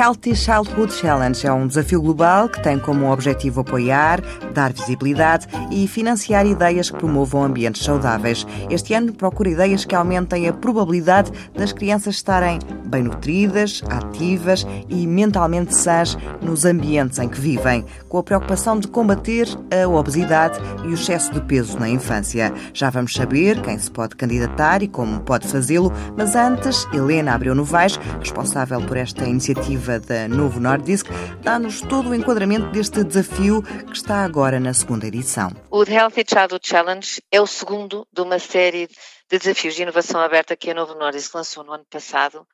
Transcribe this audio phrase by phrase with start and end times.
[0.00, 4.22] Healthy Childhood Challenge é um desafio global que tem como objetivo apoiar,
[4.54, 8.46] dar visibilidade e financiar ideias que promovam ambientes saudáveis.
[8.70, 15.06] Este ano procura ideias que aumentem a probabilidade das crianças estarem bem nutridas, ativas e
[15.06, 20.88] mentalmente sãs nos ambientes em que vivem, com a preocupação de combater a obesidade e
[20.88, 22.50] o excesso de peso na infância.
[22.72, 27.54] Já vamos saber quem se pode candidatar e como pode fazê-lo, mas antes, Helena Abreu
[27.54, 31.08] Novaes, responsável por esta iniciativa da Novo Nordisk,
[31.42, 35.50] dá-nos todo o enquadramento deste desafio que está agora na segunda edição.
[35.70, 40.20] O The Healthy Childhood Challenge é o segundo de uma série de desafios de inovação
[40.20, 42.46] aberta que a Novo Nordisk lançou no ano passado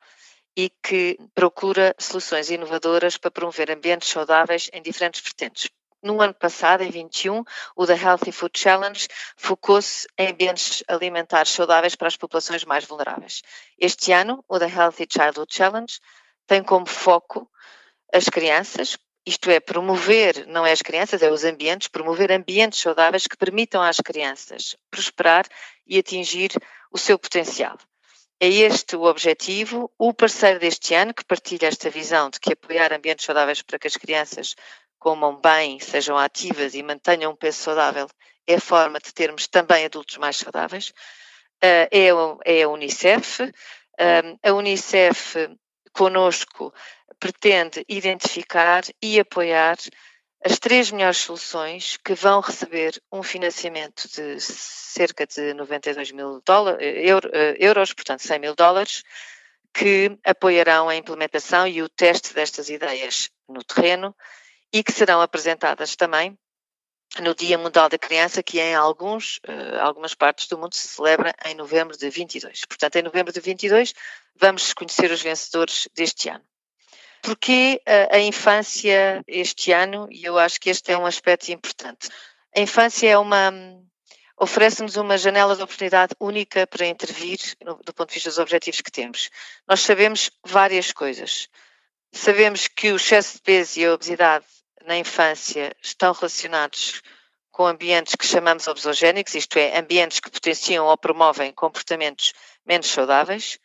[0.55, 5.69] e que procura soluções inovadoras para promover ambientes saudáveis em diferentes vertentes.
[6.01, 7.43] No ano passado, em 21,
[7.75, 13.41] o The Healthy Food Challenge focou-se em ambientes alimentares saudáveis para as populações mais vulneráveis.
[13.79, 15.99] Este ano, o The Healthy Childhood Challenge
[16.47, 17.49] tem como foco
[18.13, 23.27] as crianças, isto é, promover, não é as crianças, é os ambientes, promover ambientes saudáveis
[23.27, 25.45] que permitam às crianças prosperar
[25.85, 26.51] e atingir
[26.91, 27.77] o seu potencial.
[28.39, 29.91] É este o objetivo.
[29.97, 33.87] O parceiro deste ano, que partilha esta visão de que apoiar ambientes saudáveis para que
[33.87, 34.55] as crianças
[34.97, 38.07] comam bem, sejam ativas e mantenham um peso saudável,
[38.45, 40.93] é a forma de termos também adultos mais saudáveis,
[41.61, 42.09] eh, é,
[42.45, 43.41] é a Unicef.
[43.99, 45.35] Eh, a Unicef,
[45.97, 46.71] conosco,
[47.19, 49.77] pretende identificar e apoiar
[50.45, 56.79] as três melhores soluções que vão receber um financiamento de cerca de 92 mil dólares,
[56.81, 59.03] eh, euros, portanto 100 mil dólares,
[59.73, 64.15] que apoiarão a implementação e o teste destas ideias no terreno
[64.71, 66.37] e que serão apresentadas também
[67.21, 71.33] no Dia Mundial da Criança, que em alguns, uh, algumas partes do mundo se celebra
[71.45, 72.61] em novembro de 22.
[72.65, 73.93] Portanto, em novembro de 22
[74.35, 76.43] vamos conhecer os vencedores deste ano.
[77.21, 80.07] Porquê a, a infância este ano?
[80.11, 82.09] E eu acho que este é um aspecto importante.
[82.55, 83.51] A infância é uma
[84.39, 88.81] oferece-nos uma janela de oportunidade única para intervir no, do ponto de vista dos objetivos
[88.81, 89.29] que temos.
[89.67, 91.49] Nós sabemos várias coisas.
[92.11, 94.45] Sabemos que o excesso de peso e a obesidade
[94.87, 97.01] na infância estão relacionados
[97.51, 102.33] com ambientes que chamamos obesogénicos, isto é, ambientes que potenciam ou promovem comportamentos
[102.65, 103.59] menos saudáveis.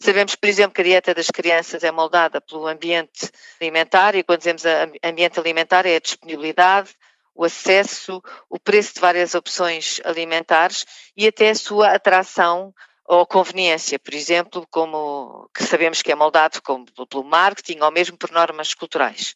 [0.00, 3.30] Sabemos, por exemplo, que a dieta das crianças é moldada pelo ambiente
[3.60, 4.62] alimentar e quando dizemos
[5.02, 6.94] ambiente alimentar é a disponibilidade,
[7.34, 10.84] o acesso, o preço de várias opções alimentares
[11.16, 12.74] e até a sua atração
[13.06, 18.18] ou conveniência, por exemplo, como que sabemos que é moldado como pelo marketing ou mesmo
[18.18, 19.34] por normas culturais.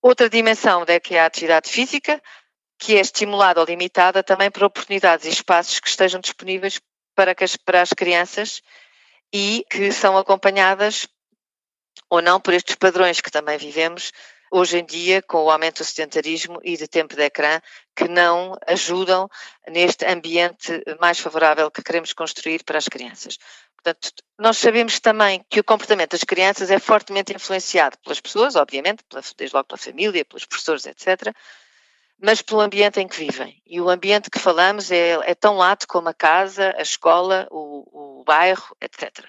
[0.00, 2.22] Outra dimensão é que é a atividade física,
[2.78, 6.80] que é estimulada ou limitada também por oportunidades e espaços que estejam disponíveis
[7.14, 8.62] para, as, para as crianças
[9.32, 11.08] e que são acompanhadas
[12.08, 14.12] ou não por estes padrões que também vivemos
[14.50, 17.60] hoje em dia com o aumento do sedentarismo e de tempo de ecrã
[17.94, 19.28] que não ajudam
[19.68, 23.36] neste ambiente mais favorável que queremos construir para as crianças.
[23.82, 29.04] Portanto, nós sabemos também que o comportamento das crianças é fortemente influenciado pelas pessoas, obviamente,
[29.36, 31.34] desde logo pela família, pelos professores, etc.,
[32.20, 33.62] mas pelo ambiente em que vivem.
[33.64, 38.20] E o ambiente que falamos é, é tão lato como a casa, a escola, o,
[38.20, 39.24] o bairro, etc.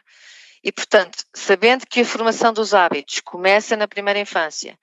[0.63, 4.77] E, portanto, sabendo que a formação dos hábitos começa na primeira infância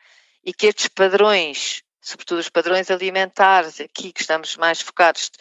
[0.44, 5.32] e que estes padrões, sobretudo os padrões alimentares, aqui que estamos mais focados,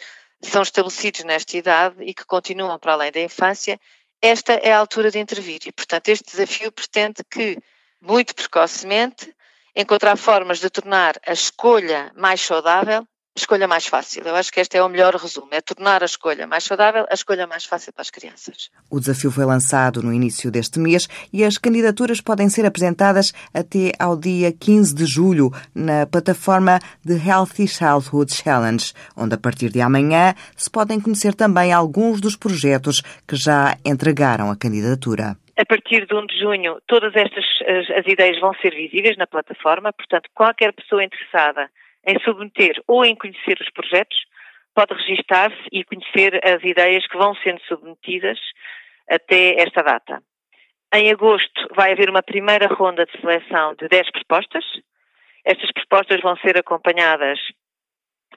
[0.42, 3.80] são estabelecidos nesta idade e que continuam para além da infância,
[4.20, 5.60] esta é a altura de intervir.
[5.66, 7.58] E, portanto, este desafio pretende que,
[8.00, 9.34] muito precocemente,
[9.74, 13.06] encontrar formas de tornar a escolha mais saudável
[13.40, 14.22] escolha mais fácil.
[14.24, 17.14] Eu acho que este é o melhor resumo, é tornar a escolha mais saudável a
[17.14, 18.70] escolha mais fácil para as crianças.
[18.90, 23.92] O desafio foi lançado no início deste mês e as candidaturas podem ser apresentadas até
[23.98, 29.80] ao dia 15 de julho na plataforma The Healthy Childhood Challenge, onde a partir de
[29.80, 36.06] amanhã se podem conhecer também alguns dos projetos que já entregaram a candidatura a partir
[36.06, 40.28] de 1 de junho, todas estas as, as, ideias vão ser visíveis na plataforma, portanto,
[40.34, 41.70] qualquer pessoa interessada
[42.06, 44.16] em submeter ou em conhecer os projetos
[44.74, 48.38] pode registar-se e conhecer as ideias que vão sendo submetidas
[49.08, 50.22] até esta data.
[50.94, 54.64] Em agosto vai haver uma primeira ronda de seleção de 10 propostas.
[55.44, 57.38] Estas propostas vão ser acompanhadas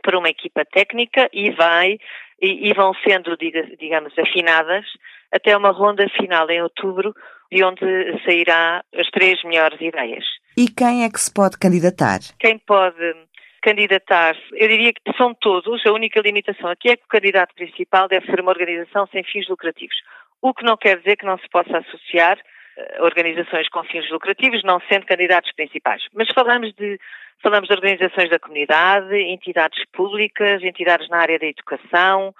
[0.04, 1.98] por uma equipa técnica e vai
[2.42, 4.86] e, e vão sendo, digamos, afinadas
[5.31, 7.13] até uma ronda final em outubro,
[7.51, 7.86] de onde
[8.25, 10.25] sairá as três melhores ideias.
[10.57, 12.19] E quem é que se pode candidatar?
[12.39, 13.13] Quem pode
[13.61, 18.07] candidatar-se, eu diria que são todos, a única limitação aqui é que o candidato principal
[18.07, 19.95] deve ser uma organização sem fins lucrativos.
[20.41, 24.63] O que não quer dizer que não se possa associar uh, organizações com fins lucrativos,
[24.63, 26.03] não sendo candidatos principais.
[26.13, 27.00] Mas falamos de,
[27.41, 32.33] falamos de organizações da comunidade, entidades públicas, entidades na área da educação,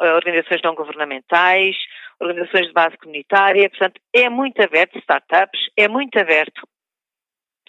[0.00, 1.76] uh, organizações não governamentais,
[2.20, 6.66] organizações de base comunitária, portanto, é muito aberto, startups, é muito aberto.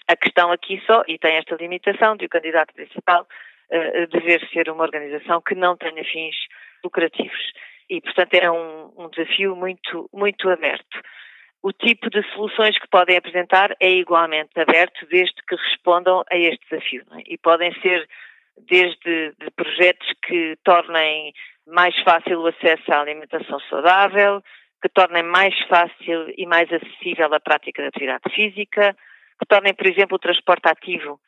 [0.08, 3.22] A questão aqui só, e tem esta limitação de o candidato principal
[3.70, 6.34] uh, dever ser uma organização que não tenha fins
[6.82, 7.52] lucrativos.
[7.90, 11.00] E, portanto, é um, um desafio muito, muito aberto.
[11.62, 16.64] O tipo de soluções que podem apresentar é igualmente aberto, desde que respondam a este
[16.70, 17.04] desafio.
[17.12, 17.22] É?
[17.26, 18.08] E podem ser
[18.66, 21.32] desde de projetos que tornem
[21.66, 24.42] mais fácil o acesso à alimentação saudável,
[24.80, 28.96] que tornem mais fácil e mais acessível a prática de atividade física,
[29.38, 31.20] que tornem, por exemplo, o transporte ativo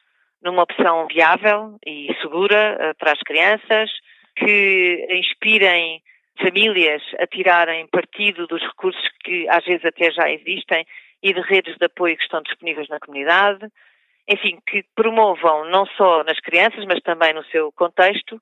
[0.43, 3.91] numa opção viável e segura uh, para as crianças,
[4.37, 6.03] que inspirem
[6.41, 10.87] famílias a tirarem partido dos recursos que às vezes até já existem
[11.23, 13.67] e de redes de apoio que estão disponíveis na comunidade.
[14.27, 18.41] Enfim, que promovam não só nas crianças, mas também no seu contexto,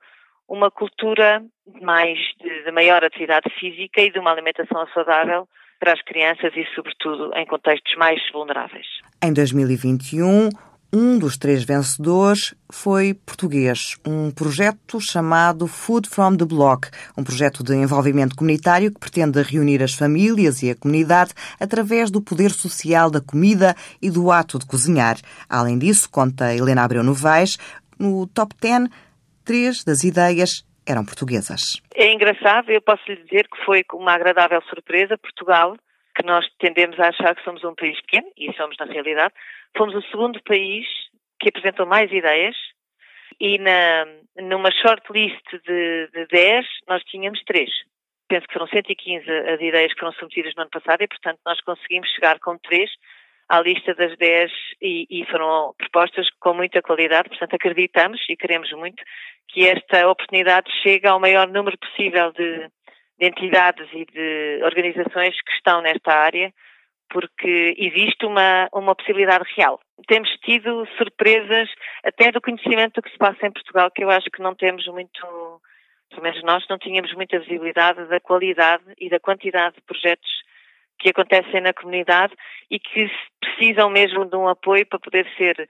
[0.48, 1.42] uma cultura
[1.80, 5.48] mais de, de maior atividade física e de uma alimentação saudável
[5.78, 8.86] para as crianças e, sobretudo, em contextos mais vulneráveis.
[9.22, 10.48] Em 2021,
[10.90, 17.62] um dos três vencedores foi português, um projeto chamado Food from the Block, um projeto
[17.62, 23.10] de envolvimento comunitário que pretende reunir as famílias e a comunidade através do poder social
[23.10, 25.18] da comida e do ato de cozinhar.
[25.46, 27.58] Além disso, conta Helena Abreu Novaes,
[27.98, 28.88] no top 10,
[29.44, 31.80] três das ideias eram portuguesas.
[31.94, 35.76] É engraçado, eu posso lhe dizer que foi uma agradável surpresa Portugal,
[36.16, 39.34] que nós tendemos a achar que somos um país pequeno, e somos na realidade,
[39.76, 40.86] Fomos o segundo país
[41.40, 42.56] que apresentou mais ideias
[43.40, 44.06] e na,
[44.36, 47.70] numa shortlist de, de 10 nós tínhamos 3.
[48.28, 51.60] Penso que foram 115 as ideias que foram submetidas no ano passado e, portanto, nós
[51.62, 52.90] conseguimos chegar com 3
[53.48, 54.52] à lista das 10
[54.82, 59.02] e, e, foram propostas com muita qualidade, portanto acreditamos e queremos muito
[59.48, 62.68] que esta oportunidade chegue ao maior número possível de,
[63.18, 66.52] de entidades e de organizações que estão nesta área
[67.10, 69.80] porque existe uma, uma possibilidade real.
[70.06, 71.68] Temos tido surpresas
[72.04, 74.86] até do conhecimento do que se passa em Portugal, que eu acho que não temos
[74.88, 75.60] muito,
[76.10, 80.30] pelo menos nós não tínhamos muita visibilidade da qualidade e da quantidade de projetos
[80.98, 82.34] que acontecem na comunidade
[82.70, 83.10] e que
[83.40, 85.68] precisam mesmo de um apoio para poder ser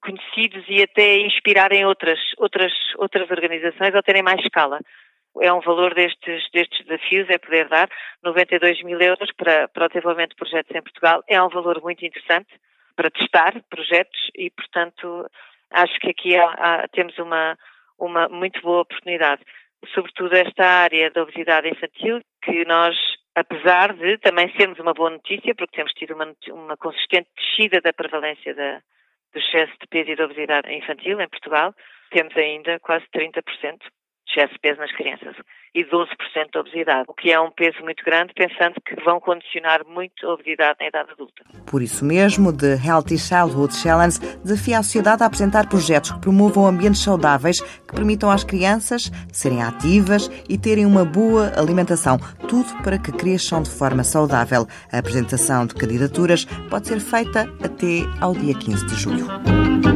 [0.00, 4.80] conhecidos e até inspirarem outras, outras, outras organizações ou terem mais escala
[5.40, 7.88] é um valor destes, destes desafios, é poder dar
[8.22, 11.22] 92 mil euros para, para o desenvolvimento de projetos em Portugal.
[11.26, 12.48] É um valor muito interessante
[12.94, 15.26] para testar projetos e, portanto,
[15.70, 17.56] acho que aqui há, há, temos uma,
[17.98, 19.42] uma muito boa oportunidade.
[19.94, 22.96] Sobretudo esta área da obesidade infantil, que nós,
[23.34, 27.92] apesar de também sermos uma boa notícia, porque temos tido uma, uma consistente descida da
[27.92, 28.80] prevalência da,
[29.32, 31.74] do excesso de peso e da obesidade infantil em Portugal,
[32.10, 33.42] temos ainda quase 30%
[34.32, 35.36] excesso de peso nas crianças
[35.74, 36.06] e 12%
[36.52, 40.34] de obesidade, o que é um peso muito grande, pensando que vão condicionar muito a
[40.34, 41.44] obesidade na idade adulta.
[41.70, 46.66] Por isso mesmo, The Healthy Childhood Challenge desafia a sociedade a apresentar projetos que promovam
[46.66, 52.18] ambientes saudáveis que permitam às crianças serem ativas e terem uma boa alimentação,
[52.48, 54.66] tudo para que cresçam de forma saudável.
[54.92, 59.91] A apresentação de candidaturas pode ser feita até ao dia 15 de julho.